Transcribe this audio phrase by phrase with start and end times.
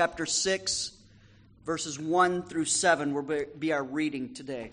[0.00, 0.92] chapter 6,
[1.66, 4.70] verses 1 through 7 will be our reading today.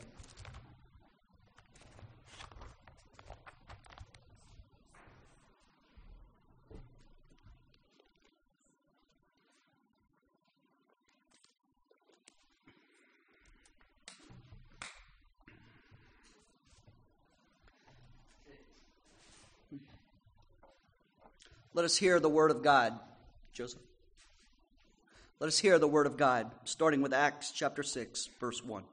[21.73, 22.97] Let us hear the word of God.
[23.51, 23.81] Joseph.
[25.39, 28.83] Let us hear the word of God, starting with Acts chapter 6, verse 1.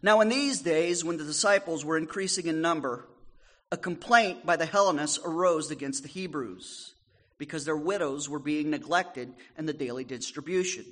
[0.00, 3.08] Now, in these days, when the disciples were increasing in number,
[3.72, 6.94] a complaint by the Hellenists arose against the Hebrews
[7.36, 10.84] because their widows were being neglected in the daily distribution.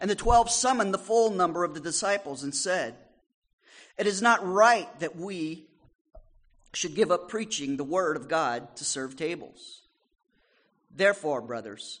[0.00, 2.96] And the twelve summoned the full number of the disciples and said,
[3.96, 5.66] It is not right that we
[6.72, 9.82] should give up preaching the word of God to serve tables.
[10.92, 12.00] Therefore, brothers,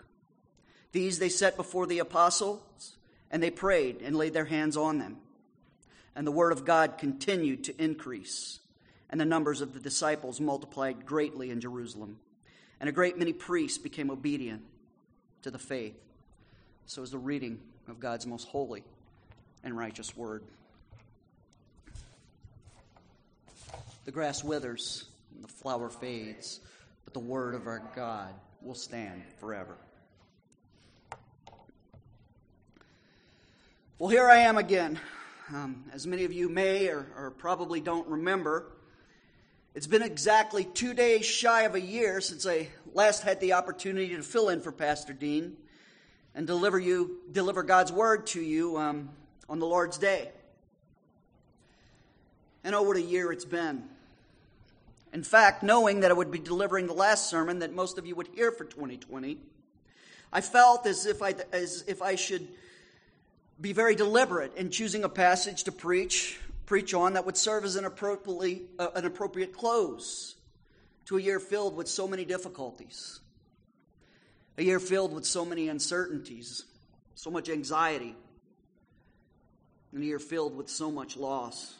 [0.91, 2.95] These they set before the apostles,
[3.29, 5.17] and they prayed and laid their hands on them.
[6.15, 8.59] And the word of God continued to increase,
[9.09, 12.19] and the numbers of the disciples multiplied greatly in Jerusalem.
[12.79, 14.63] And a great many priests became obedient
[15.43, 15.95] to the faith.
[16.87, 18.83] So is the reading of God's most holy
[19.63, 20.43] and righteous word.
[24.03, 26.59] The grass withers, and the flower fades,
[27.05, 29.77] but the word of our God will stand forever.
[34.01, 34.99] Well, here I am again.
[35.53, 38.65] Um, as many of you may or, or probably don't remember,
[39.75, 44.15] it's been exactly two days shy of a year since I last had the opportunity
[44.15, 45.55] to fill in for Pastor Dean
[46.33, 49.09] and deliver you deliver God's word to you um,
[49.47, 50.31] on the Lord's Day.
[52.63, 53.83] And oh, what a year it's been!
[55.13, 58.15] In fact, knowing that I would be delivering the last sermon that most of you
[58.15, 59.37] would hear for 2020,
[60.33, 62.47] I felt as if I, as if I should
[63.61, 67.75] be very deliberate in choosing a passage to preach, preach on that would serve as
[67.75, 70.35] an, appropriately, uh, an appropriate close
[71.05, 73.19] to a year filled with so many difficulties,
[74.57, 76.65] a year filled with so many uncertainties,
[77.13, 78.15] so much anxiety,
[79.93, 81.75] and a year filled with so much loss.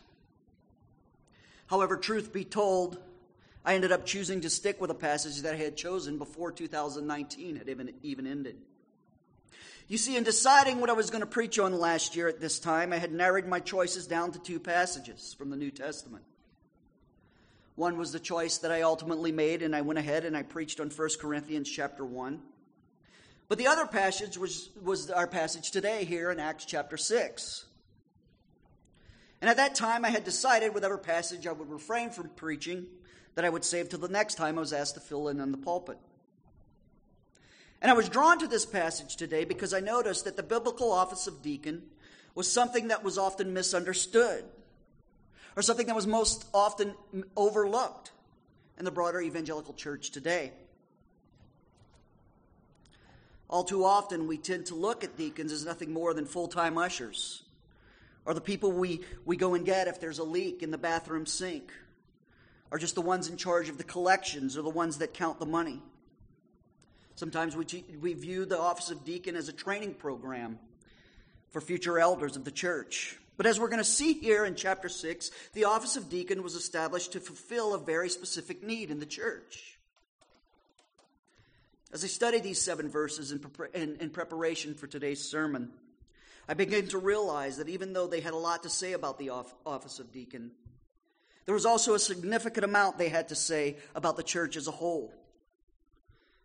[1.65, 2.99] However, truth be told,
[3.65, 7.55] I ended up choosing to stick with a passage that I had chosen before 2019
[7.55, 8.57] had even, even ended.
[9.91, 12.59] You see, in deciding what I was going to preach on last year at this
[12.59, 16.23] time, I had narrowed my choices down to two passages from the New Testament.
[17.75, 20.79] One was the choice that I ultimately made, and I went ahead and I preached
[20.79, 22.41] on 1 Corinthians chapter 1.
[23.49, 27.65] But the other passage was, was our passage today here in Acts chapter 6.
[29.41, 32.85] And at that time, I had decided whatever passage I would refrain from preaching
[33.35, 35.51] that I would save till the next time I was asked to fill in on
[35.51, 35.97] the pulpit.
[37.81, 41.25] And I was drawn to this passage today because I noticed that the biblical office
[41.25, 41.81] of deacon
[42.35, 44.45] was something that was often misunderstood,
[45.55, 46.93] or something that was most often
[47.35, 48.11] overlooked
[48.77, 50.51] in the broader evangelical church today.
[53.49, 56.77] All too often, we tend to look at deacons as nothing more than full time
[56.77, 57.43] ushers,
[58.25, 61.25] or the people we, we go and get if there's a leak in the bathroom
[61.25, 61.73] sink,
[62.71, 65.45] are just the ones in charge of the collections or the ones that count the
[65.45, 65.81] money.
[67.15, 67.65] Sometimes we,
[68.01, 70.59] we view the office of deacon as a training program
[71.51, 73.17] for future elders of the church.
[73.37, 76.55] But as we're going to see here in chapter 6, the office of deacon was
[76.55, 79.79] established to fulfill a very specific need in the church.
[81.93, 83.43] As I study these seven verses in,
[83.73, 85.71] in, in preparation for today's sermon,
[86.47, 89.31] I begin to realize that even though they had a lot to say about the
[89.65, 90.51] office of deacon,
[91.45, 94.71] there was also a significant amount they had to say about the church as a
[94.71, 95.13] whole.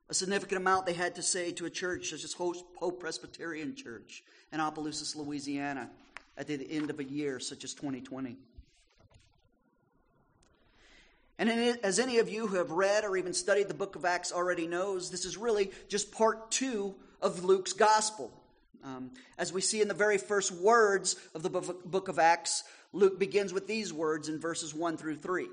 [0.09, 4.23] A significant amount they had to say to a church such as Hope Presbyterian Church
[4.53, 5.91] in Opelousas, Louisiana,
[6.39, 8.37] at the end of a year such as 2020.
[11.39, 11.51] And
[11.83, 14.67] as any of you who have read or even studied the book of Acts already
[14.67, 18.33] knows, this is really just part two of Luke's gospel.
[18.83, 23.19] Um, as we see in the very first words of the book of Acts, Luke
[23.19, 25.49] begins with these words in verses 1 through 3,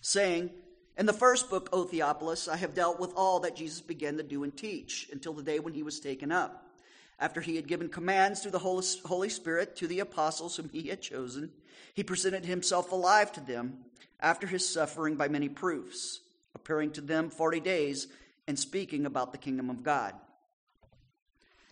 [0.00, 0.50] saying,
[0.96, 4.22] In the first book, O Theophilus, I have dealt with all that Jesus began to
[4.22, 6.62] do and teach until the day when he was taken up.
[7.18, 11.02] After he had given commands through the Holy Spirit to the apostles whom he had
[11.02, 11.50] chosen,
[11.94, 13.78] he presented himself alive to them
[14.20, 16.20] after his suffering by many proofs,
[16.54, 18.08] appearing to them forty days
[18.46, 20.14] and speaking about the kingdom of God.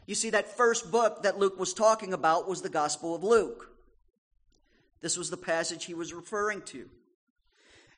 [0.07, 3.71] You see, that first book that Luke was talking about was the Gospel of Luke.
[5.01, 6.89] This was the passage he was referring to.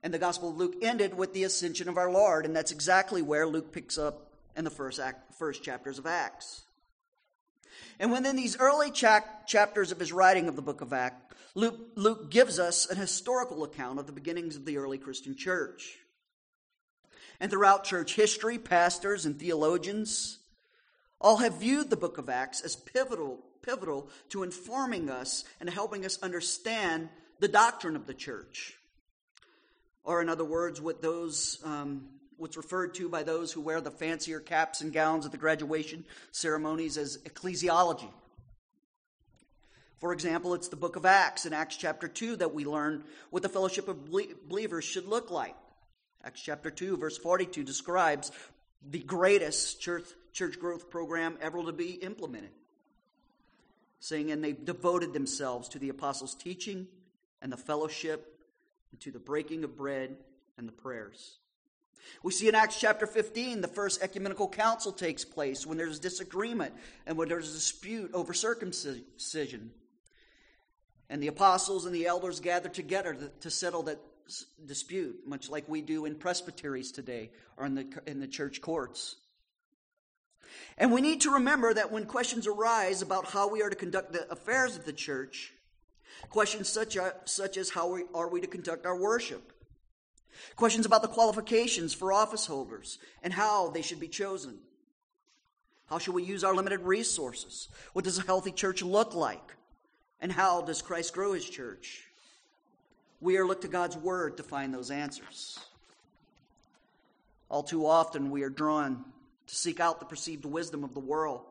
[0.03, 3.23] And the Gospel of Luke ended with the ascension of our Lord, and that's exactly
[3.23, 6.63] where Luke picks up in the first, act, first chapters of Acts.
[7.99, 12.31] And within these early chapters of his writing of the book of Acts, Luke, Luke
[12.31, 15.97] gives us an historical account of the beginnings of the early Christian church.
[17.41, 20.39] And throughout church history, pastors and theologians
[21.19, 26.05] all have viewed the book of Acts as pivotal, pivotal to informing us and helping
[26.05, 27.09] us understand
[27.41, 28.76] the doctrine of the church.
[30.07, 32.09] Or, in other words, what those um,
[32.39, 36.05] what's referred to by those who wear the fancier caps and gowns at the graduation
[36.31, 38.09] ceremonies as ecclesiology.
[39.99, 43.43] For example, it's the book of Acts in Acts chapter 2 that we learn what
[43.43, 44.11] the fellowship of
[44.49, 45.57] believers should look like.
[46.23, 48.31] Acts chapter 2, verse 42 describes
[48.89, 52.51] the greatest church, church growth program ever to be implemented,
[53.99, 56.87] saying, And they devoted themselves to the apostles' teaching
[57.41, 58.36] and the fellowship
[58.97, 60.17] and to the breaking of bread
[60.57, 61.37] and the prayers.
[62.23, 66.73] We see in Acts chapter 15, the first ecumenical council takes place when there's disagreement
[67.07, 69.71] and when there's a dispute over circumcision.
[71.11, 74.01] And the apostles and the elders gather together to settle that
[74.65, 79.17] dispute, much like we do in presbyteries today or in the, in the church courts.
[80.79, 84.15] And we need to remember that when questions arise about how we are to conduct
[84.15, 85.53] the affairs of the church,
[86.31, 89.53] questions such, as, such as how are we to conduct our worship,
[90.55, 94.59] Questions about the qualifications for office holders and how they should be chosen.
[95.89, 97.69] How should we use our limited resources?
[97.93, 99.55] What does a healthy church look like?
[100.21, 102.05] And how does Christ grow his church?
[103.21, 105.59] We are looked to God's word to find those answers.
[107.49, 109.05] All too often, we are drawn
[109.47, 111.43] to seek out the perceived wisdom of the world,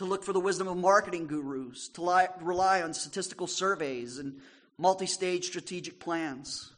[0.00, 4.40] to look for the wisdom of marketing gurus, to lie, rely on statistical surveys and
[4.78, 6.72] multi stage strategic plans.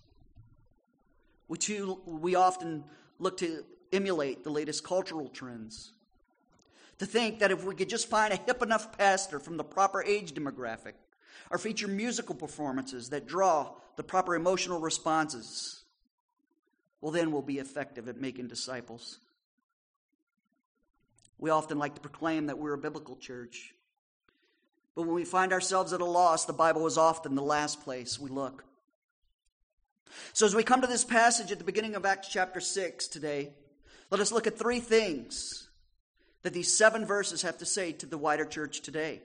[1.47, 2.83] We, too, we often
[3.21, 5.93] look to emulate the latest cultural trends.
[6.99, 10.03] To think that if we could just find a hip enough pastor from the proper
[10.03, 10.95] age demographic,
[11.49, 15.85] or feature musical performances that draw the proper emotional responses,
[17.01, 19.21] well, then we'll be effective at making disciples.
[21.43, 23.75] We often like to proclaim that we're a biblical church.
[24.95, 28.17] But when we find ourselves at a loss, the Bible is often the last place
[28.17, 28.65] we look.
[30.33, 33.51] So, as we come to this passage at the beginning of Acts chapter 6 today,
[34.09, 35.69] let us look at three things
[36.43, 39.21] that these seven verses have to say to the wider church today.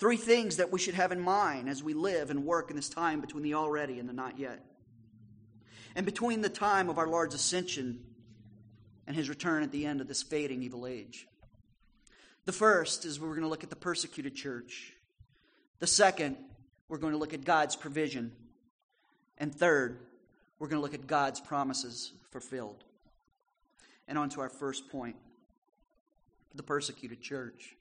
[0.00, 2.88] Three things that we should have in mind as we live and work in this
[2.88, 4.58] time between the already and the not yet.
[5.94, 8.00] And between the time of our Lord's ascension
[9.06, 11.28] and his return at the end of this fading evil age.
[12.44, 14.92] The first is we're going to look at the persecuted church.
[15.78, 16.36] The second,
[16.88, 18.32] we're going to look at God's provision.
[19.38, 19.98] And third,
[20.58, 22.84] we're going to look at God's promises fulfilled.
[24.06, 25.16] And on to our first point
[26.54, 27.74] the persecuted church.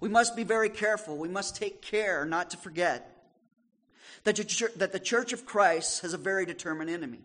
[0.00, 1.16] We must be very careful.
[1.16, 3.10] We must take care not to forget
[4.24, 7.20] that the church of Christ has a very determined enemy.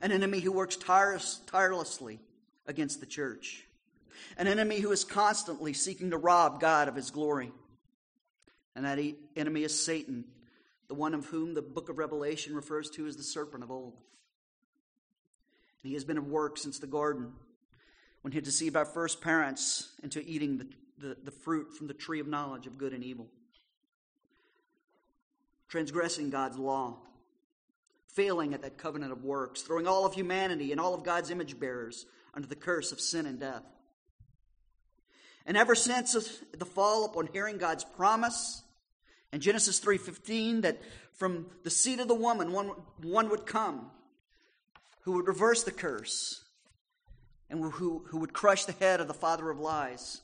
[0.00, 2.20] An enemy who works tirelessly
[2.70, 3.66] against the church.
[4.38, 7.52] An enemy who is constantly seeking to rob God of his glory.
[8.74, 8.98] And that
[9.36, 10.24] enemy is Satan,
[10.88, 13.94] the one of whom the book of Revelation refers to as the serpent of old.
[15.82, 17.32] And he has been at work since the garden
[18.22, 22.20] when he deceived our first parents into eating the, the, the fruit from the tree
[22.20, 23.26] of knowledge of good and evil,
[25.68, 26.98] transgressing God's law,
[28.08, 31.58] failing at that covenant of works, throwing all of humanity and all of God's image
[31.58, 33.64] bearers under the curse of sin and death.
[35.46, 38.62] And ever since the fall upon hearing God's promise
[39.32, 40.80] in Genesis 3:15 that
[41.12, 42.68] from the seed of the woman one,
[43.02, 43.90] one would come
[45.02, 46.44] who would reverse the curse
[47.48, 50.20] and who, who would crush the head of the father of lies.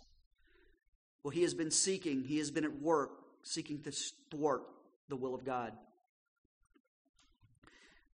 [1.22, 3.10] Well, he has been seeking, he has been at work
[3.42, 3.92] seeking to
[4.30, 4.62] thwart
[5.08, 5.72] the will of God.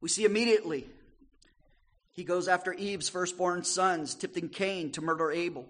[0.01, 0.89] We see immediately
[2.13, 5.67] he goes after Eve's firstborn sons, tempting Cain to murder Abel.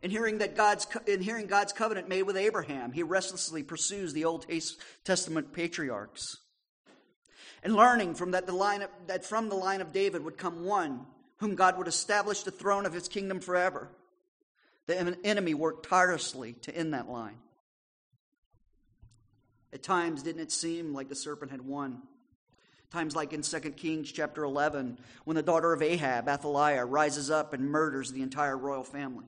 [0.00, 4.24] In hearing, that God's, in hearing God's covenant made with Abraham, he restlessly pursues the
[4.24, 4.46] Old
[5.04, 6.38] Testament patriarchs.
[7.62, 10.64] And learning from that, the line of, that from the line of David would come
[10.64, 13.88] one whom God would establish the throne of his kingdom forever.
[14.86, 17.38] The enemy worked tirelessly to end that line.
[19.72, 22.02] At times, didn't it seem like the serpent had won?
[22.92, 27.54] Times like in 2 Kings chapter 11, when the daughter of Ahab, Athaliah, rises up
[27.54, 29.24] and murders the entire royal family.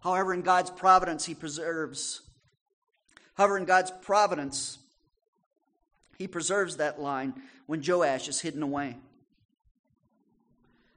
[0.00, 2.20] However, in God's providence, he preserves.
[3.34, 4.78] However, in God's providence,
[6.18, 7.34] he preserves that line
[7.66, 8.96] when Joash is hidden away.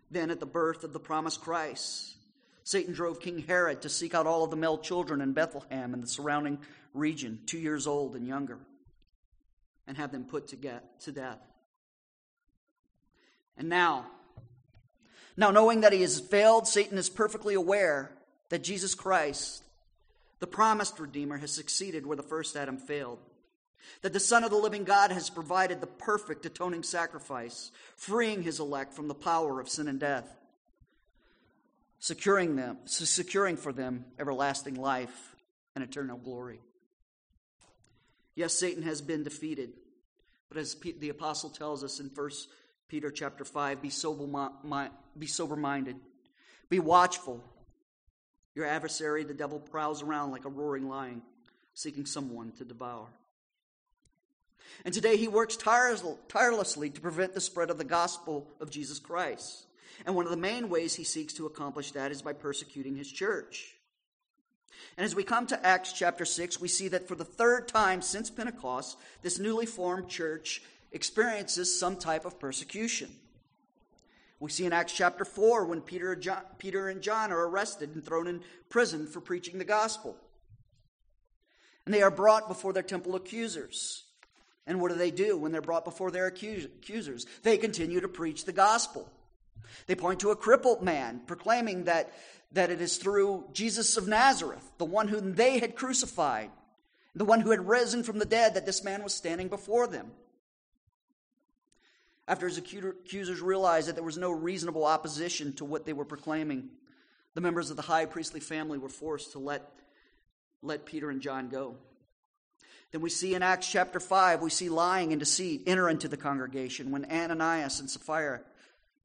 [0.09, 2.15] Then, at the birth of the promised Christ,
[2.63, 6.01] Satan drove King Herod to seek out all of the male children in Bethlehem and
[6.01, 6.57] the surrounding
[6.95, 8.57] region, two years old and younger,
[9.87, 11.39] and have them put to, get, to death.
[13.57, 14.05] And now,
[15.37, 18.11] now knowing that he has failed, Satan is perfectly aware
[18.49, 19.63] that Jesus Christ,
[20.39, 23.19] the promised Redeemer, has succeeded where the first Adam failed.
[24.01, 28.59] That the Son of the living God has provided the perfect atoning sacrifice, freeing his
[28.59, 30.27] elect from the power of sin and death,
[31.99, 35.35] securing them, securing for them everlasting life
[35.75, 36.59] and eternal glory.
[38.35, 39.73] Yes, Satan has been defeated,
[40.49, 42.29] but as the apostle tells us in 1
[42.89, 44.51] Peter chapter 5, be sober,
[45.17, 45.95] be sober minded,
[46.69, 47.43] be watchful.
[48.53, 51.21] Your adversary, the devil, prowls around like a roaring lion,
[51.73, 53.07] seeking someone to devour.
[54.83, 59.65] And today he works tirelessly to prevent the spread of the gospel of Jesus Christ.
[60.05, 63.11] And one of the main ways he seeks to accomplish that is by persecuting his
[63.11, 63.75] church.
[64.97, 68.01] And as we come to Acts chapter 6, we see that for the third time
[68.01, 73.09] since Pentecost, this newly formed church experiences some type of persecution.
[74.39, 78.03] We see in Acts chapter 4 when Peter, John, Peter and John are arrested and
[78.03, 80.15] thrown in prison for preaching the gospel.
[81.85, 84.03] And they are brought before their temple accusers.
[84.67, 87.25] And what do they do when they're brought before their accusers?
[87.43, 89.09] They continue to preach the gospel.
[89.87, 92.13] They point to a crippled man, proclaiming that,
[92.55, 96.49] that it is through Jesus of Nazareth, the one whom they had crucified,
[97.13, 100.11] the one who had risen from the dead, that this man was standing before them.
[102.27, 106.69] After his accusers realized that there was no reasonable opposition to what they were proclaiming,
[107.33, 109.69] the members of the high priestly family were forced to let,
[110.61, 111.75] let Peter and John go.
[112.91, 116.15] Then we see in Acts chapter 5, we see lying and deceit enter into the
[116.15, 118.41] congregation when Ananias and Sapphira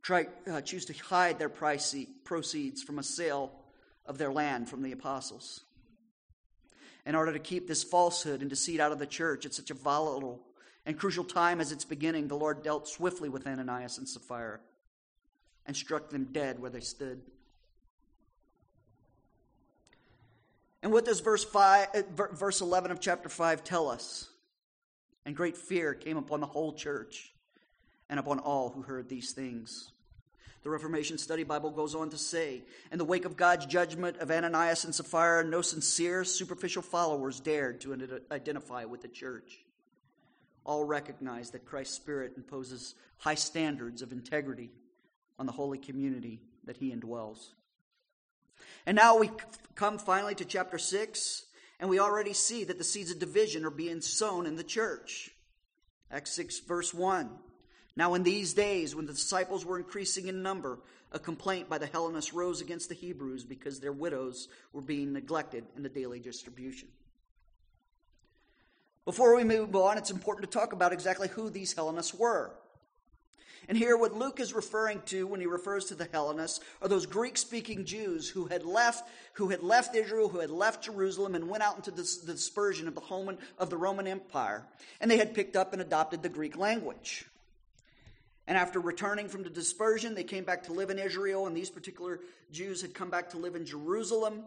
[0.03, 3.53] try, uh, choose to hide their price, proceeds from a sale
[4.07, 5.61] of their land from the apostles.
[7.07, 9.75] In order to keep this falsehood and deceit out of the church at such a
[9.75, 10.41] volatile
[10.87, 14.61] and crucial time as its beginning, the Lord dealt swiftly with Ananias and Sapphira
[15.67, 17.21] and struck them dead where they stood.
[20.83, 22.03] And what does verse, five, uh,
[22.33, 24.29] verse 11 of chapter 5 tell us?
[25.27, 27.33] And great fear came upon the whole church
[28.11, 29.93] and upon all who heard these things.
[30.63, 32.63] The Reformation Study Bible goes on to say,
[32.93, 37.81] In the wake of God's judgment of Ananias and Sapphira, no sincere, superficial followers dared
[37.83, 39.61] to identify with the church.
[40.67, 44.71] All recognize that Christ's Spirit imposes high standards of integrity
[45.39, 47.53] on the holy community that he indwells.
[48.85, 49.31] And now we
[49.77, 51.45] come finally to chapter 6,
[51.79, 55.31] and we already see that the seeds of division are being sown in the church.
[56.11, 57.31] Acts 6, verse 1.
[57.97, 60.79] Now, in these days, when the disciples were increasing in number,
[61.13, 65.65] a complaint by the Hellenists rose against the Hebrews because their widows were being neglected
[65.77, 66.89] in the daily distribution.
[69.05, 72.53] Before we move on, it's important to talk about exactly who these Hellenists were.
[73.69, 77.07] And here, what Luke is referring to when he refers to the Hellenists are those
[77.07, 81.49] Greek speaking Jews who had left, who had left Israel, who had left Jerusalem, and
[81.49, 84.65] went out into the, the dispersion of the, of the Roman Empire.
[85.01, 87.27] And they had picked up and adopted the Greek language.
[88.51, 91.71] And after returning from the dispersion, they came back to live in Israel, and these
[91.71, 92.19] particular
[92.51, 94.43] Jews had come back to live in Jerusalem,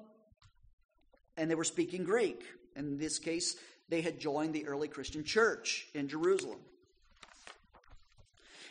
[1.38, 2.44] and they were speaking Greek.
[2.76, 3.56] In this case,
[3.88, 6.60] they had joined the early Christian church in Jerusalem.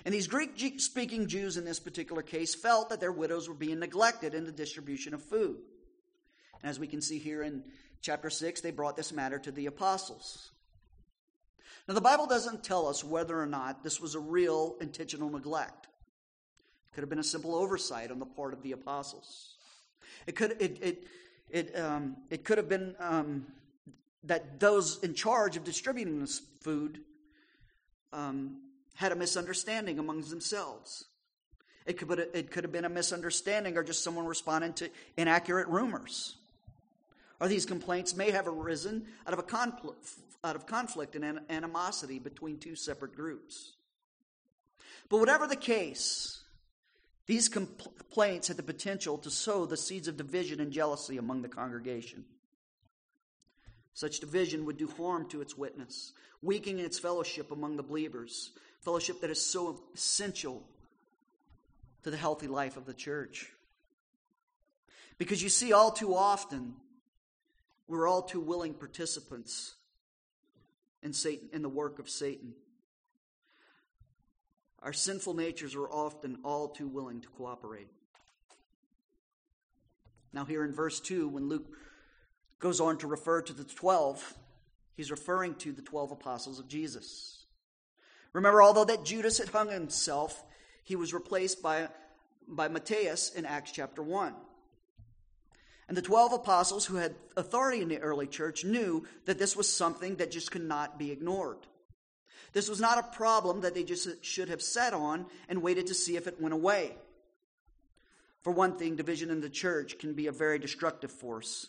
[0.05, 3.79] And these Greek speaking Jews in this particular case felt that their widows were being
[3.79, 5.57] neglected in the distribution of food.
[6.63, 7.65] And as we can see here in
[8.03, 10.51] chapter 6, they brought this matter to the apostles.
[11.89, 15.87] Now, the Bible doesn't tell us whether or not this was a real intentional neglect.
[15.87, 19.57] It could have been a simple oversight on the part of the apostles.
[20.27, 21.07] It could, it, it,
[21.51, 23.47] it, um, it could have been um,
[24.25, 27.01] that those in charge of distributing this food
[28.13, 28.59] um,
[28.95, 31.07] had a misunderstanding amongst themselves.
[31.85, 36.37] It could, it could have been a misunderstanding or just someone responding to inaccurate rumors.
[37.43, 40.11] Or these complaints may have arisen out of a conflict,
[40.45, 43.73] out of conflict and animosity between two separate groups.
[45.09, 46.41] But whatever the case,
[47.27, 51.49] these complaints had the potential to sow the seeds of division and jealousy among the
[51.49, 52.25] congregation.
[53.93, 59.21] Such division would do harm to its witness, weakening its fellowship among the believers, fellowship
[59.21, 60.63] that is so essential
[62.05, 63.51] to the healthy life of the church.
[65.19, 66.77] Because you see, all too often,
[67.93, 69.75] we're all too willing participants
[71.03, 72.55] in Satan in the work of Satan.
[74.83, 77.89] Our sinful natures are often all too willing to cooperate.
[80.33, 81.67] Now, here in verse 2, when Luke
[82.59, 84.39] goes on to refer to the 12,
[84.97, 87.45] he's referring to the 12 apostles of Jesus.
[88.33, 90.43] Remember, although that Judas had hung himself,
[90.83, 91.89] he was replaced by,
[92.49, 94.35] by Matthias in Acts chapter 1.
[95.93, 99.71] And the 12 apostles who had authority in the early church knew that this was
[99.71, 101.59] something that just could not be ignored.
[102.55, 105.95] This was not a problem that they just should have sat on and waited to
[105.95, 106.93] see if it went away.
[108.41, 111.67] For one thing, division in the church can be a very destructive force.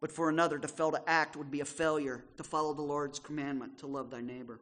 [0.00, 3.18] But for another, to fail to act would be a failure to follow the Lord's
[3.18, 4.60] commandment to love thy neighbor.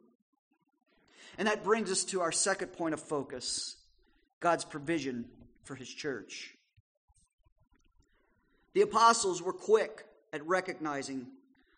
[1.37, 3.77] And that brings us to our second point of focus
[4.41, 5.29] God's provision
[5.63, 6.57] for his church.
[8.73, 11.27] The apostles were quick at recognizing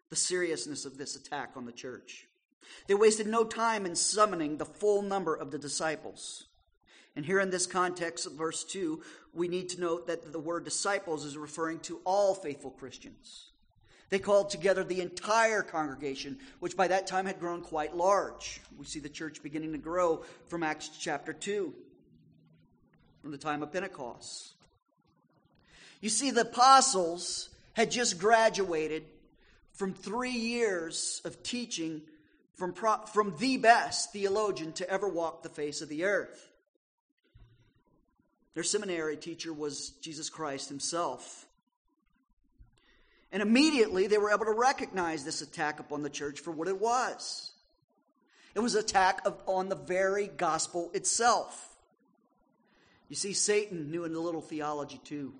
[0.09, 2.27] the seriousness of this attack on the church.
[2.87, 6.45] They wasted no time in summoning the full number of the disciples.
[7.15, 9.01] And here in this context of verse 2,
[9.33, 13.51] we need to note that the word disciples is referring to all faithful Christians.
[14.09, 18.61] They called together the entire congregation, which by that time had grown quite large.
[18.77, 21.73] We see the church beginning to grow from Acts chapter 2,
[23.21, 24.54] from the time of Pentecost.
[26.05, 29.05] You see, the apostles had just graduated
[29.73, 32.03] from three years of teaching
[32.53, 36.51] from, pro- from the best theologian to ever walk the face of the earth.
[38.53, 41.47] Their seminary teacher was Jesus Christ himself.
[43.31, 46.79] And immediately they were able to recognize this attack upon the church for what it
[46.79, 47.49] was.
[48.53, 51.75] It was an attack of, on the very gospel itself.
[53.09, 55.33] You see, Satan knew a little theology too.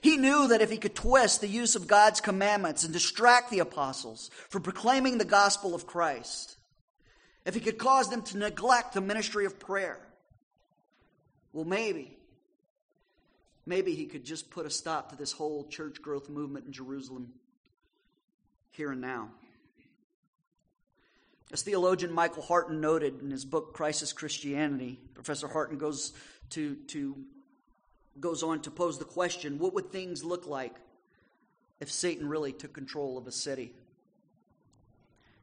[0.00, 3.60] He knew that if he could twist the use of God's commandments and distract the
[3.60, 6.56] apostles from proclaiming the gospel of Christ,
[7.44, 10.00] if he could cause them to neglect the ministry of prayer,
[11.52, 12.16] well, maybe,
[13.66, 17.32] maybe he could just put a stop to this whole church growth movement in Jerusalem
[18.70, 19.30] here and now.
[21.52, 26.14] As theologian Michael Horton noted in his book Christless Christianity, Professor Horton goes
[26.50, 27.16] to, to
[28.20, 30.76] goes on to pose the question what would things look like
[31.80, 33.72] if Satan really took control of a city?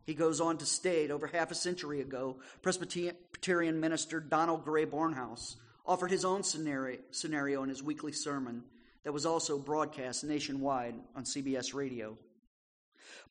[0.05, 5.55] He goes on to state over half a century ago, Presbyterian minister Donald Grey Barnhouse
[5.86, 8.63] offered his own scenario in his weekly sermon
[9.03, 12.17] that was also broadcast nationwide on CBS radio.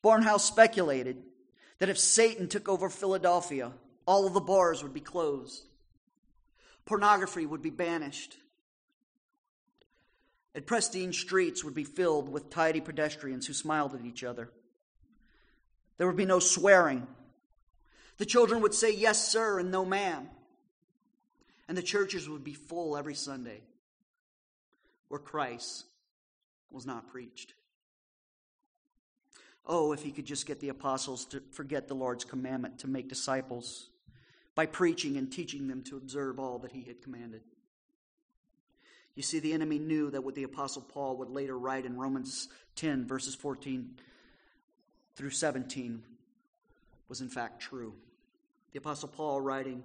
[0.03, 1.17] Barnhouse speculated
[1.79, 3.71] that if Satan took over Philadelphia,
[4.05, 5.63] all of the bars would be closed,
[6.85, 8.37] pornography would be banished,
[10.55, 14.49] and pristine streets would be filled with tidy pedestrians who smiled at each other.
[15.97, 17.07] There would be no swearing.
[18.17, 20.29] The children would say yes, sir, and no, ma'am.
[21.67, 23.61] And the churches would be full every Sunday
[25.07, 25.85] where Christ
[26.71, 27.53] was not preached.
[29.65, 33.07] Oh, if he could just get the apostles to forget the Lord's commandment to make
[33.07, 33.89] disciples
[34.55, 37.41] by preaching and teaching them to observe all that he had commanded.
[39.15, 42.47] You see, the enemy knew that what the Apostle Paul would later write in Romans
[42.75, 43.95] 10, verses 14
[45.15, 46.03] through 17,
[47.09, 47.93] was in fact true.
[48.71, 49.83] The Apostle Paul writing,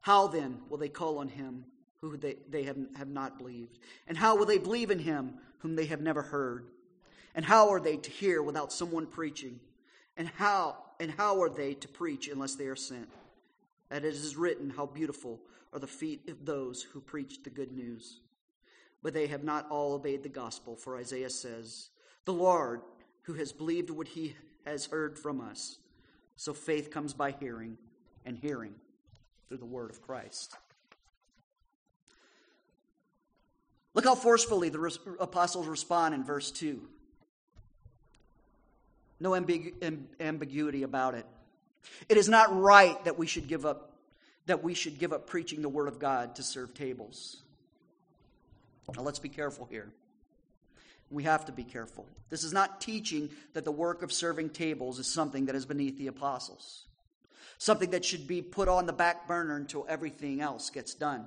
[0.00, 1.64] How then will they call on him
[2.00, 3.78] who they, they have, have not believed?
[4.08, 6.66] And how will they believe in him whom they have never heard?
[7.34, 9.60] And how are they to hear without someone preaching?
[10.16, 13.08] And how and how are they to preach unless they are sent?
[13.90, 15.40] As it is written, How beautiful
[15.72, 18.20] are the feet of those who preach the good news
[19.04, 20.74] but they have not all obeyed the gospel.
[20.74, 21.90] For Isaiah says,
[22.24, 22.80] The Lord,
[23.22, 25.76] who has believed what he has heard from us.
[26.36, 27.76] So faith comes by hearing,
[28.24, 28.74] and hearing
[29.46, 30.56] through the word of Christ.
[33.92, 36.80] Look how forcefully the apostles respond in verse 2.
[39.20, 41.26] No ambigu- ambiguity about it.
[42.08, 43.90] It is not right that we should give up
[44.46, 47.43] that we should give up preaching the word of God to serve tables.
[48.96, 49.90] Now, let's be careful here.
[51.10, 52.06] We have to be careful.
[52.30, 55.98] This is not teaching that the work of serving tables is something that is beneath
[55.98, 56.86] the apostles.
[57.58, 61.26] something that should be put on the back burner until everything else gets done.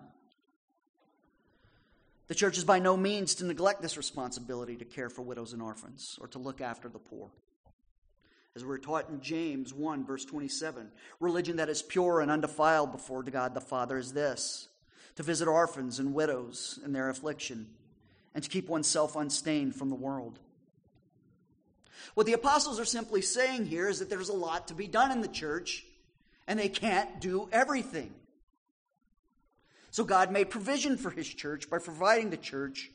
[2.28, 5.62] The church is by no means to neglect this responsibility to care for widows and
[5.62, 7.30] orphans or to look after the poor.
[8.56, 13.24] As we're taught in James 1, verse 27, religion that is pure and undefiled before
[13.24, 14.68] God the Father is this
[15.18, 17.68] to visit orphans and widows in their affliction,
[18.34, 20.40] and to keep oneself unstained from the world.
[22.14, 25.12] What the apostles are simply saying here is that there's a lot to be done
[25.12, 25.86] in the church,
[26.48, 28.14] and they can't do everything.
[29.90, 32.92] So God made provision for his church by providing the church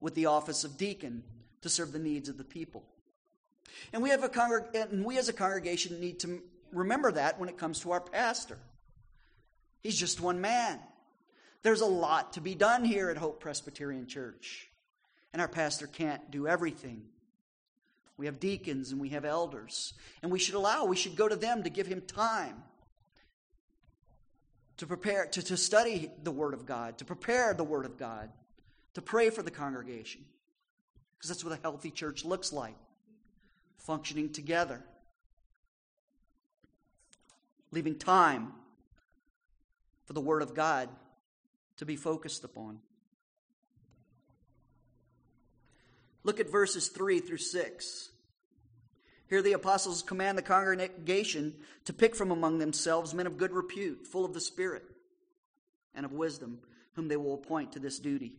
[0.00, 1.22] with the office of deacon
[1.62, 2.84] to serve the needs of the people.
[3.94, 7.48] And we have a congreg- and we as a congregation need to remember that when
[7.48, 8.58] it comes to our pastor.
[9.82, 10.78] He's just one man.
[11.64, 14.68] There's a lot to be done here at Hope Presbyterian Church,
[15.32, 17.04] and our pastor can't do everything.
[18.18, 21.36] We have deacons and we have elders, and we should allow, we should go to
[21.36, 22.62] them to give him time
[24.76, 28.28] to prepare, to, to study the Word of God, to prepare the Word of God,
[28.92, 30.22] to pray for the congregation.
[31.16, 32.76] Because that's what a healthy church looks like
[33.78, 34.84] functioning together,
[37.70, 38.52] leaving time
[40.04, 40.90] for the Word of God
[41.78, 42.78] to be focused upon.
[46.22, 48.10] Look at verses 3 through 6.
[49.28, 54.06] Here the apostles command the congregation to pick from among themselves men of good repute,
[54.06, 54.84] full of the Spirit
[55.94, 56.60] and of wisdom,
[56.94, 58.32] whom they will appoint to this duty.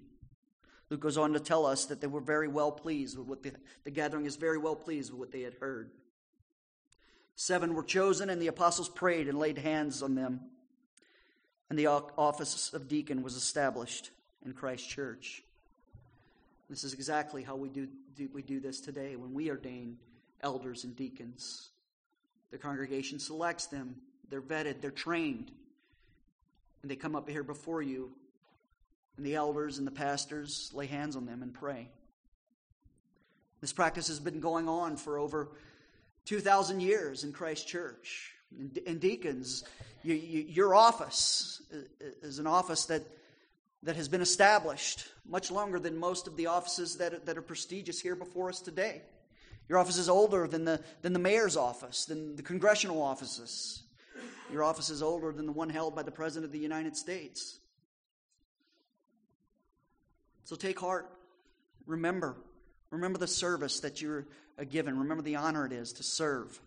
[0.89, 3.52] Luke goes on to tell us that they were very well pleased with what the,
[3.84, 5.91] the gathering is very well pleased with what they had heard.
[7.36, 10.41] Seven were chosen, and the apostles prayed and laid hands on them
[11.69, 14.12] and the office of deacon was established
[14.45, 15.43] in Christ Church.
[16.69, 19.97] This is exactly how we do, do, we do this today when we ordain
[20.41, 21.69] elders and deacons.
[22.51, 23.95] The congregation selects them,
[24.30, 25.51] they're vetted, they're trained,
[26.82, 28.12] and they come up here before you,
[29.17, 31.89] and the elders and the pastors lay hands on them and pray.
[33.62, 35.49] This practice has been going on for over
[36.25, 38.35] 2,000 years in Christ Church.
[38.86, 39.63] And deacons,
[40.04, 43.04] you, you, your office uh, uh, is an office that,
[43.84, 48.00] that has been established much longer than most of the offices that, that are prestigious
[48.00, 49.02] here before us today.
[49.68, 53.84] Your office is older than the, than the mayor's office, than the congressional offices.
[54.52, 57.58] Your office is older than the one held by the President of the United States.
[60.44, 61.10] So take heart.
[61.88, 62.36] Remember.
[62.91, 64.28] Remember the service that you're
[64.60, 65.00] uh, given.
[65.00, 66.60] Remember the honor it is to serve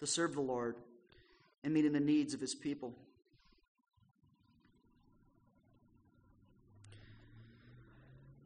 [0.00, 0.76] to serve the Lord
[1.64, 2.94] and meeting the needs of his people.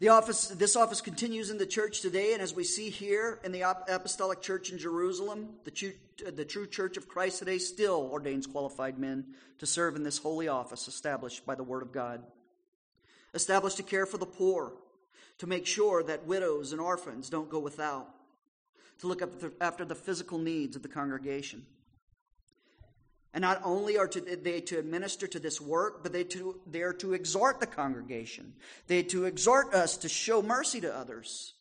[0.02, 3.52] The office, this office continues in the church today, and as we see here in
[3.52, 5.92] the Apostolic Church in Jerusalem, the true,
[6.26, 9.26] the true Church of Christ today still ordains qualified men
[9.58, 12.20] to serve in this holy office established by the Word of God.
[13.32, 14.72] Established to care for the poor,
[15.38, 18.08] to make sure that widows and orphans don't go without,
[19.00, 19.22] to look
[19.60, 21.66] after the physical needs of the congregation.
[23.34, 26.92] And not only are they to administer to this work, but they, to, they are
[26.94, 28.52] to exhort the congregation.
[28.88, 31.54] They are to exhort us to show mercy to others,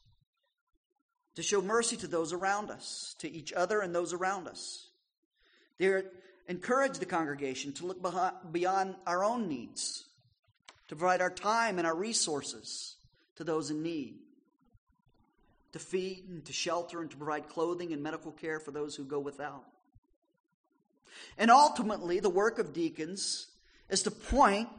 [1.36, 4.89] to show mercy to those around us, to each other and those around us.
[5.78, 6.04] They
[6.50, 10.06] encourage the congregation to look beyond our own needs,
[10.89, 12.98] to provide our time and our resources
[13.38, 14.20] to those in need
[15.74, 19.04] to feed and to shelter and to provide clothing and medical care for those who
[19.04, 19.64] go without.
[21.38, 23.48] And ultimately, the work of deacons
[23.90, 24.70] is to point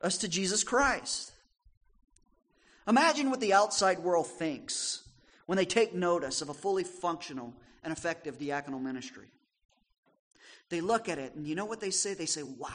[0.00, 1.32] us to Jesus Christ.
[2.88, 5.02] Imagine what the outside world thinks
[5.46, 9.28] when they take notice of a fully functional and effective diaconal ministry.
[10.68, 12.14] They look at it, and you know what they say?
[12.14, 12.68] They say, wow,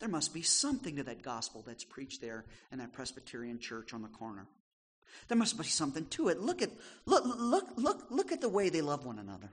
[0.00, 4.02] there must be something to that gospel that's preached there in that Presbyterian church on
[4.02, 4.46] the corner.
[5.28, 6.40] There must be something to it.
[6.40, 6.70] Look at
[7.06, 9.50] look look look look at the way they love one another.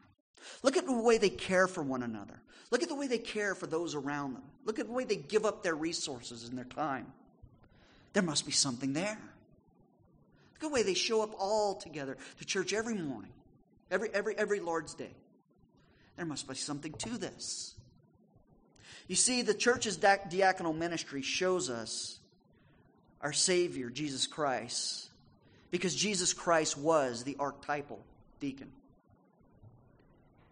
[0.64, 2.42] Look at the way they care for one another.
[2.72, 4.44] Look at the way they care for those around them.
[4.64, 7.08] Look at the way they give up their resources and their time.
[8.14, 9.20] There must be something there.
[10.54, 13.34] Look at the way they show up all together to church every morning,
[13.92, 15.12] every every every Lord's Day.
[16.16, 17.76] There must be something to this.
[19.08, 22.20] You see, the church's diaconal ministry shows us
[23.22, 25.10] our Savior, Jesus Christ,
[25.76, 28.00] because Jesus Christ was the archetypal
[28.40, 28.72] deacon.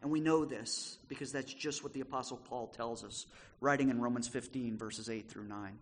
[0.01, 3.25] And we know this because that's just what the Apostle Paul tells us,
[3.61, 5.77] writing in Romans 15, verses 8 through 9.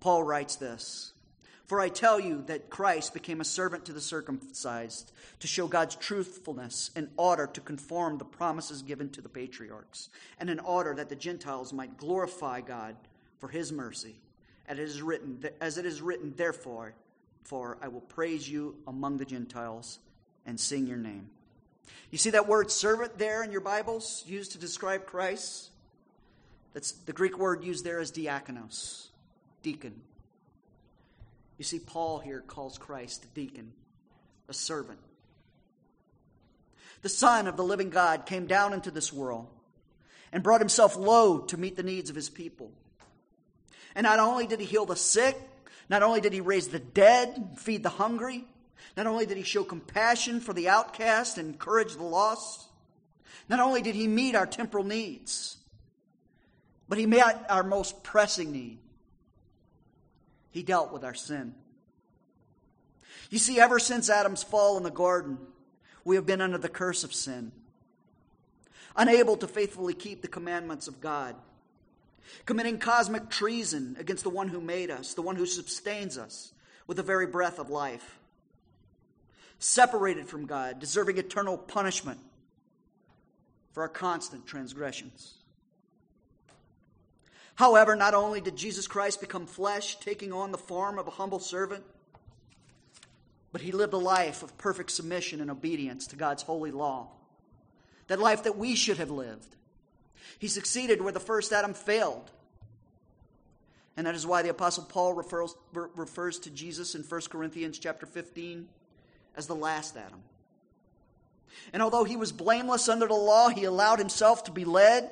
[0.00, 1.12] Paul writes this
[1.66, 5.94] For I tell you that Christ became a servant to the circumcised to show God's
[5.94, 10.08] truthfulness in order to conform the promises given to the patriarchs,
[10.40, 12.96] and in order that the Gentiles might glorify God
[13.38, 14.16] for his mercy.
[14.66, 16.94] As it is written, as it is written therefore,
[17.44, 19.98] for I will praise you among the Gentiles
[20.46, 21.28] and sing your name.
[22.10, 25.70] You see that word servant there in your Bibles used to describe Christ?
[26.74, 29.08] That's the Greek word used there is diakonos,
[29.62, 30.00] deacon.
[31.58, 33.72] You see, Paul here calls Christ a deacon,
[34.48, 34.98] a servant.
[37.02, 39.48] The Son of the living God came down into this world
[40.32, 42.70] and brought himself low to meet the needs of his people.
[43.94, 45.38] And not only did he heal the sick,
[45.92, 48.46] not only did he raise the dead, feed the hungry,
[48.96, 52.64] not only did he show compassion for the outcast and encourage the lost,
[53.46, 55.58] not only did he meet our temporal needs,
[56.88, 58.78] but he met our most pressing need
[60.50, 61.54] he dealt with our sin.
[63.28, 65.36] You see, ever since Adam's fall in the garden,
[66.06, 67.52] we have been under the curse of sin,
[68.96, 71.36] unable to faithfully keep the commandments of God,
[72.46, 76.52] committing cosmic treason against the one who made us, the one who sustains us
[76.86, 78.18] with the very breath of life,
[79.58, 82.20] separated from God, deserving eternal punishment
[83.72, 85.34] for our constant transgressions.
[87.54, 91.38] However, not only did Jesus Christ become flesh, taking on the form of a humble
[91.38, 91.84] servant,
[93.52, 97.08] but he lived a life of perfect submission and obedience to God's holy law.
[98.06, 99.54] That life that we should have lived.
[100.38, 102.30] He succeeded where the first Adam failed.
[103.96, 108.06] And that is why the apostle Paul refers, refers to Jesus in 1 Corinthians chapter
[108.06, 108.68] 15
[109.36, 110.22] as the last Adam.
[111.72, 115.10] And although he was blameless under the law, he allowed himself to be led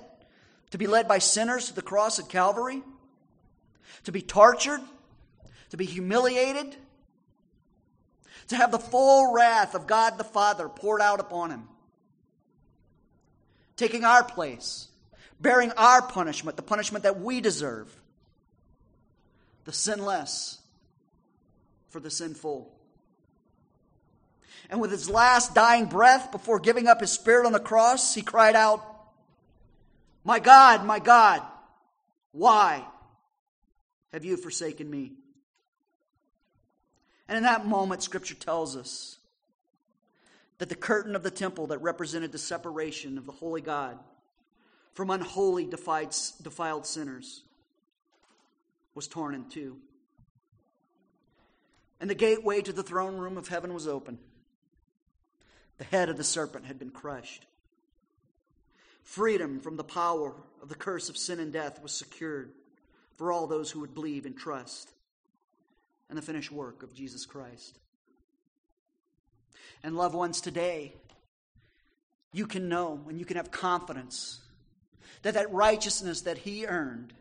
[0.70, 2.83] to be led by sinners to the cross at Calvary,
[4.05, 4.81] to be tortured,
[5.70, 6.77] to be humiliated,
[8.49, 11.68] to have the full wrath of God the Father poured out upon him,
[13.77, 14.88] taking our place,
[15.40, 17.94] bearing our punishment, the punishment that we deserve,
[19.64, 20.59] the sinless
[21.88, 22.72] for the sinful.
[24.68, 28.22] And with his last dying breath before giving up his spirit on the cross, he
[28.22, 28.85] cried out,
[30.22, 31.42] my God, my God,
[32.33, 32.85] why
[34.12, 35.12] have you forsaken me?
[37.26, 39.18] And in that moment, Scripture tells us
[40.59, 43.98] that the curtain of the temple that represented the separation of the holy God
[44.94, 47.42] from unholy, defiled sinners
[48.94, 49.76] was torn in two.
[52.00, 54.18] And the gateway to the throne room of heaven was open.
[55.79, 57.46] The head of the serpent had been crushed.
[59.03, 62.53] Freedom from the power of the curse of sin and death was secured
[63.16, 64.90] for all those who would believe and trust
[66.09, 67.79] in the finished work of Jesus Christ.
[69.83, 70.94] And loved ones, today,
[72.33, 74.40] you can know and you can have confidence
[75.23, 77.12] that that righteousness that he earned,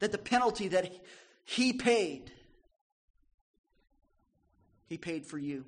[0.00, 0.92] that the penalty that
[1.44, 2.30] he paid,
[4.86, 5.64] he paid for you.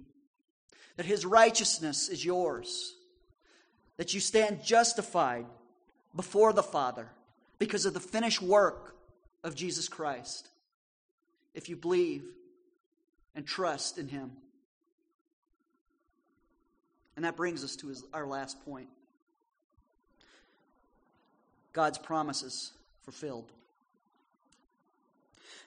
[0.97, 2.95] That his righteousness is yours
[3.97, 5.47] that you stand justified
[6.15, 7.09] before the Father
[7.59, 8.97] because of the finished work
[9.43, 10.49] of Jesus Christ.
[11.55, 12.25] If you believe
[13.35, 14.33] and trust in Him.
[17.17, 18.89] And that brings us to his, our last point
[21.75, 22.71] God's promises
[23.03, 23.53] fulfilled.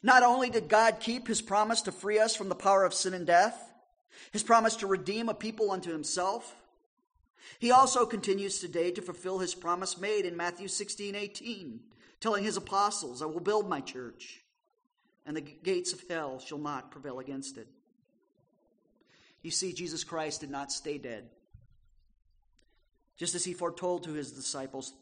[0.01, 3.13] Not only did God keep his promise to free us from the power of sin
[3.13, 3.71] and death,
[4.31, 6.55] his promise to redeem a people unto himself,
[7.59, 11.79] he also continues today to fulfill his promise made in Matthew 16 18,
[12.19, 14.41] telling his apostles, I will build my church,
[15.25, 17.67] and the gates of hell shall not prevail against it.
[19.41, 21.29] You see, Jesus Christ did not stay dead.
[23.17, 24.93] Just as he foretold to his disciples,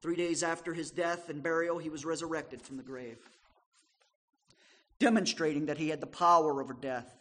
[0.00, 3.18] three days after his death and burial, he was resurrected from the grave,
[4.98, 7.12] demonstrating that he had the power over death,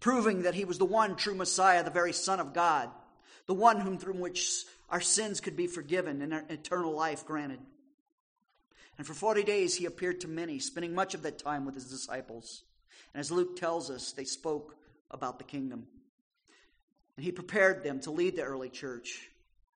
[0.00, 2.90] proving that he was the one true Messiah, the very Son of God
[3.48, 7.58] the one whom through which our sins could be forgiven and eternal life granted.
[8.98, 11.90] And for 40 days he appeared to many, spending much of that time with his
[11.90, 12.62] disciples.
[13.14, 14.76] And as Luke tells us, they spoke
[15.10, 15.86] about the kingdom.
[17.16, 19.30] And he prepared them to lead the early church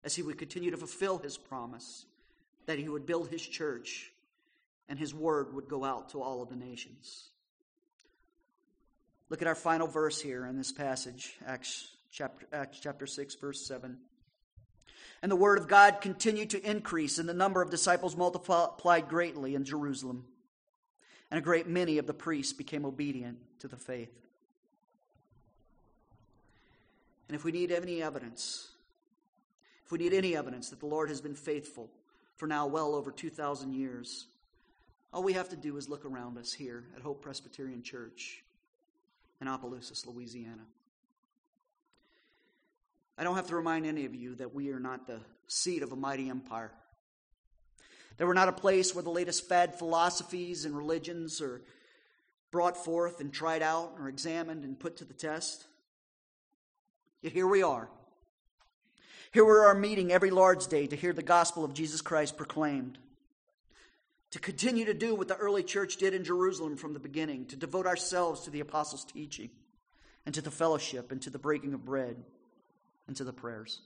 [0.03, 2.05] as he would continue to fulfill his promise
[2.65, 4.11] that he would build his church
[4.89, 7.29] and his word would go out to all of the nations.
[9.29, 13.65] Look at our final verse here in this passage, Acts chapter, Acts chapter 6, verse
[13.65, 13.97] 7.
[15.21, 19.55] And the word of God continued to increase, and the number of disciples multiplied greatly
[19.55, 20.25] in Jerusalem.
[21.31, 24.11] and a great many of the priests became obedient to the faith.
[27.29, 28.67] And if we need any evidence,
[29.85, 31.89] if we need any evidence that the Lord has been faithful
[32.41, 34.25] for now well over 2,000 years,
[35.13, 38.43] all we have to do is look around us here at Hope Presbyterian Church
[39.39, 40.63] in Opelousas, Louisiana.
[43.15, 45.91] I don't have to remind any of you that we are not the seat of
[45.91, 46.71] a mighty empire.
[48.17, 51.61] That we're not a place where the latest fad philosophies and religions are
[52.49, 55.67] brought forth and tried out or examined and put to the test.
[57.21, 57.87] Yet here we are.
[59.33, 62.97] Here we are meeting every Lord's Day to hear the gospel of Jesus Christ proclaimed.
[64.31, 67.55] To continue to do what the early church did in Jerusalem from the beginning, to
[67.55, 69.49] devote ourselves to the apostles' teaching,
[70.25, 72.17] and to the fellowship, and to the breaking of bread,
[73.07, 73.79] and to the prayers.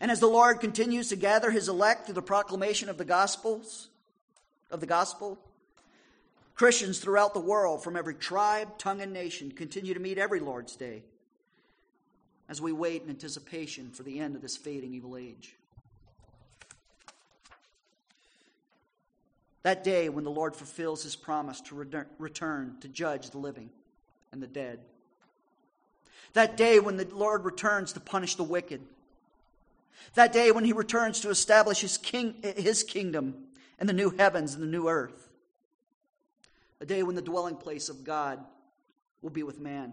[0.00, 3.90] And as the Lord continues to gather his elect through the proclamation of the gospels,
[4.72, 5.38] of the gospel,
[6.56, 10.74] Christians throughout the world from every tribe, tongue, and nation continue to meet every Lord's
[10.74, 11.04] Day
[12.50, 15.56] as we wait in anticipation for the end of this fading evil age.
[19.62, 21.86] That day when the Lord fulfills his promise to
[22.18, 23.70] return to judge the living
[24.32, 24.80] and the dead.
[26.34, 28.82] That day when the Lord returns to punish the wicked
[30.14, 33.44] that day when he returns to establish his, king, his kingdom
[33.78, 35.28] and the new heavens and the new earth.
[36.80, 38.40] A day when the dwelling place of God
[39.22, 39.92] will be with man.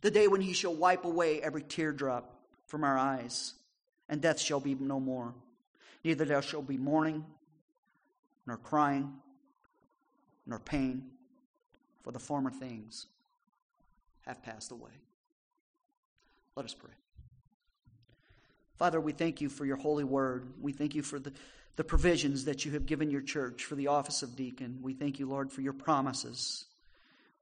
[0.00, 2.34] The day when he shall wipe away every teardrop
[2.66, 3.54] from our eyes,
[4.08, 5.34] and death shall be no more.
[6.04, 7.24] Neither there shall be mourning,
[8.46, 9.12] nor crying,
[10.46, 11.10] nor pain,
[12.02, 13.06] for the former things
[14.26, 14.90] have passed away.
[16.56, 16.90] Let us pray.
[18.76, 20.54] Father, we thank you for your holy word.
[20.60, 21.32] We thank you for the,
[21.76, 24.78] the provisions that you have given your church for the office of deacon.
[24.80, 26.64] We thank you, Lord, for your promises,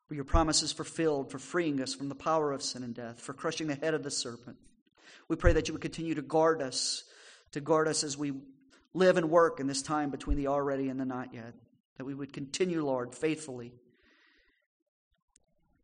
[0.09, 3.35] for your promises fulfilled, for freeing us from the power of sin and death, for
[3.35, 4.57] crushing the head of the serpent.
[5.29, 7.05] We pray that you would continue to guard us,
[7.53, 8.33] to guard us as we
[8.94, 11.53] live and work in this time between the already and the not yet.
[11.99, 13.73] That we would continue, Lord, faithfully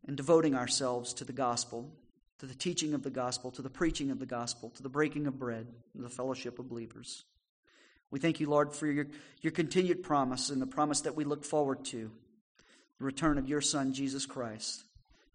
[0.09, 1.93] in devoting ourselves to the gospel,
[2.39, 5.27] to the teaching of the gospel, to the preaching of the gospel, to the breaking
[5.27, 7.25] of bread, and the fellowship of believers.
[8.11, 9.09] We thank you, Lord, for your,
[9.43, 12.11] your continued promise and the promise that we look forward to
[13.05, 14.83] return of your Son, Jesus Christ,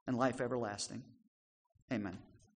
[0.08, 1.04] and life everlasting.
[1.92, 2.18] Amen.